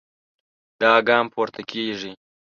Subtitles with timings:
[0.81, 2.11] دا ګام پورته کېږي.